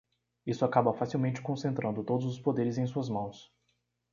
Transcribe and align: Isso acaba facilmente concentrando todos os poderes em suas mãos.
Isso 0.47 0.65
acaba 0.65 0.95
facilmente 0.95 1.43
concentrando 1.43 2.03
todos 2.03 2.25
os 2.25 2.39
poderes 2.39 2.79
em 2.79 2.87
suas 2.87 3.07
mãos. 3.07 3.53